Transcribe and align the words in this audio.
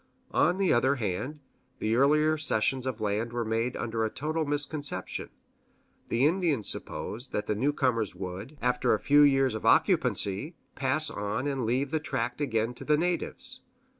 On 0.33 0.57
the 0.57 0.73
other 0.73 0.95
hand, 0.95 1.41
the 1.77 1.95
earlier 1.95 2.35
cessions 2.35 2.87
of 2.87 3.01
land 3.01 3.31
were 3.31 3.45
made 3.45 3.77
under 3.77 4.03
a 4.03 4.09
total 4.09 4.45
misconception; 4.45 5.29
the 6.07 6.25
Indians 6.25 6.67
supposed 6.67 7.31
that 7.33 7.45
the 7.45 7.53
new 7.53 7.71
comers 7.71 8.15
would, 8.15 8.57
after 8.63 8.95
a 8.95 8.99
few 8.99 9.21
years 9.21 9.53
of 9.53 9.63
occupancy, 9.63 10.55
pass 10.73 11.11
on 11.11 11.45
and 11.45 11.67
leave 11.67 11.91
the 11.91 11.99
tract 11.99 12.41
again 12.41 12.73
to 12.73 12.83
the 12.83 12.97
natives. 12.97 13.61